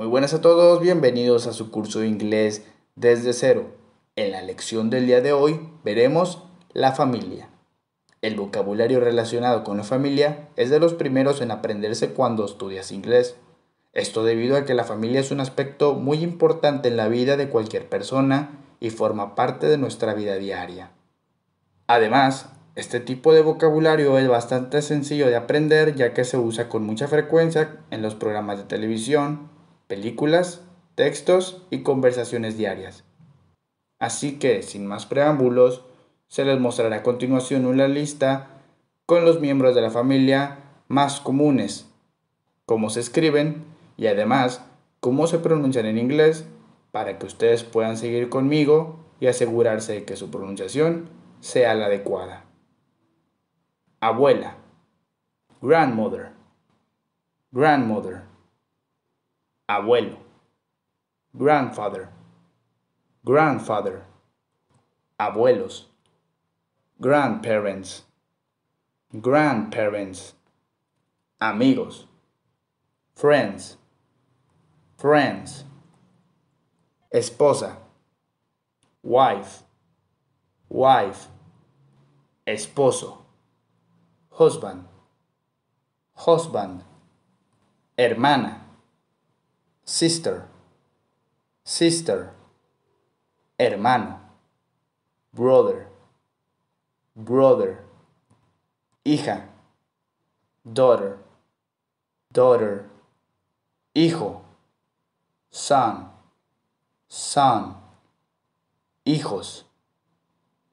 [0.00, 2.64] Muy buenas a todos, bienvenidos a su curso de inglés
[2.96, 3.66] desde cero.
[4.16, 6.42] En la lección del día de hoy veremos
[6.72, 7.50] la familia.
[8.22, 13.36] El vocabulario relacionado con la familia es de los primeros en aprenderse cuando estudias inglés.
[13.92, 17.50] Esto debido a que la familia es un aspecto muy importante en la vida de
[17.50, 20.92] cualquier persona y forma parte de nuestra vida diaria.
[21.88, 26.84] Además, este tipo de vocabulario es bastante sencillo de aprender ya que se usa con
[26.84, 29.59] mucha frecuencia en los programas de televisión,
[29.90, 30.62] películas,
[30.94, 33.02] textos y conversaciones diarias.
[33.98, 35.84] Así que, sin más preámbulos,
[36.28, 38.62] se les mostrará a continuación una lista
[39.04, 41.90] con los miembros de la familia más comunes,
[42.66, 43.64] cómo se escriben
[43.96, 44.64] y además
[45.00, 46.46] cómo se pronuncian en inglés
[46.92, 51.08] para que ustedes puedan seguir conmigo y asegurarse de que su pronunciación
[51.40, 52.44] sea la adecuada.
[53.98, 54.54] Abuela,
[55.60, 56.30] grandmother,
[57.50, 58.30] grandmother
[59.70, 60.16] abuelo,
[61.36, 62.08] grandfather,
[63.24, 64.02] grandfather,
[65.18, 65.84] abuelos,
[67.00, 68.02] grandparents,
[69.20, 70.34] grandparents,
[71.40, 72.06] amigos,
[73.14, 73.76] friends,
[74.98, 75.64] friends,
[77.14, 77.76] esposa,
[79.04, 79.62] wife,
[80.68, 81.28] wife,
[82.44, 83.18] esposo,
[84.32, 84.84] husband,
[86.14, 86.82] husband,
[87.96, 88.62] hermana,
[89.84, 90.46] sister,
[91.64, 92.30] sister,
[93.58, 94.20] hermano,
[95.32, 95.86] brother,
[97.16, 97.78] brother,
[99.04, 99.44] hija,
[100.64, 101.18] daughter,
[102.32, 102.84] daughter,
[103.94, 104.42] hijo,
[105.50, 106.08] son,
[107.08, 107.76] son,
[109.04, 109.64] hijos,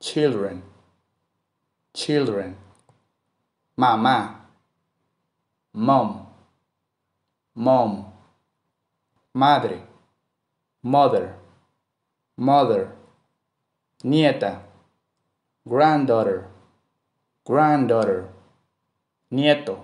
[0.00, 0.62] children,
[1.94, 2.56] children,
[3.76, 4.46] mamá,
[5.72, 6.26] mom,
[7.54, 8.15] mom
[9.36, 9.82] madre,
[10.82, 11.34] mother,
[12.38, 12.92] mother,
[14.02, 14.62] nieta,
[15.68, 16.46] granddaughter,
[17.44, 18.30] granddaughter,
[19.30, 19.82] nieto,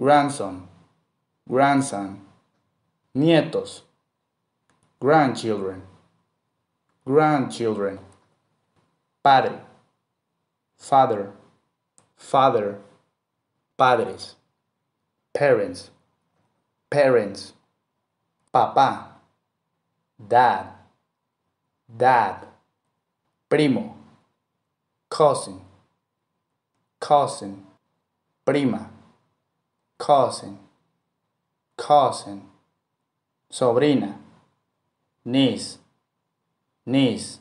[0.00, 0.66] grandson,
[1.46, 2.22] grandson,
[3.14, 3.82] nietos,
[4.98, 5.82] grandchildren,
[7.04, 7.98] grandchildren,
[9.22, 9.60] padre,
[10.78, 11.32] father,
[12.16, 12.78] father,
[13.76, 14.36] padres,
[15.34, 15.90] parents,
[16.88, 17.52] parents
[18.50, 19.20] papá,
[20.18, 20.74] dad,
[21.86, 22.46] dad,
[23.48, 23.96] primo,
[25.08, 25.60] cousin,
[26.98, 27.66] cousin,
[28.44, 28.90] prima,
[29.98, 30.58] cousin,
[31.76, 32.48] cousin,
[33.50, 34.18] sobrina,
[35.24, 35.78] niece,
[36.86, 37.40] niece,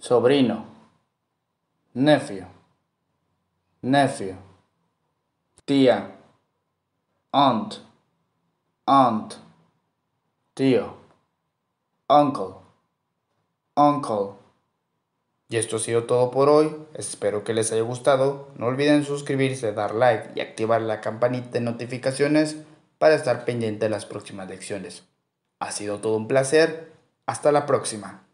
[0.00, 0.64] sobrino,
[1.94, 2.46] nephew,
[3.82, 4.36] nephew,
[5.66, 6.12] tía,
[7.32, 7.80] aunt,
[8.86, 9.47] aunt
[10.58, 10.96] tío,
[12.08, 12.56] uncle,
[13.76, 14.32] uncle.
[15.48, 19.72] Y esto ha sido todo por hoy, espero que les haya gustado, no olviden suscribirse,
[19.72, 22.56] dar like y activar la campanita de notificaciones
[22.98, 25.04] para estar pendiente de las próximas lecciones.
[25.60, 26.90] Ha sido todo un placer,
[27.24, 28.24] hasta la próxima.